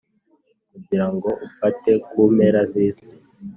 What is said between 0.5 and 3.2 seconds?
kugira ngo ufate ku mpera z’isi